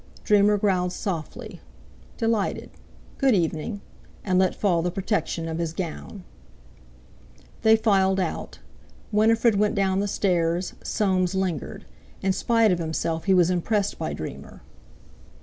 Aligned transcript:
Dreamer 0.23 0.57
growled 0.57 0.93
softly: 0.93 1.61
"Delighted. 2.17 2.71
Good 3.19 3.35
evening!" 3.35 3.81
And 4.23 4.39
let 4.39 4.55
fall 4.55 4.81
the 4.81 4.89
protection 4.89 5.47
of 5.47 5.59
his 5.59 5.73
gown. 5.73 6.23
They 7.61 7.75
filed 7.75 8.19
out. 8.19 8.57
Winifred 9.11 9.57
went 9.57 9.75
down 9.75 9.99
the 9.99 10.07
stairs. 10.07 10.73
Soames 10.83 11.35
lingered. 11.35 11.85
In 12.23 12.33
spite 12.33 12.71
of 12.71 12.79
himself 12.79 13.25
he 13.25 13.35
was 13.35 13.51
impressed 13.51 13.99
by 13.99 14.13
Dreamer. 14.13 14.63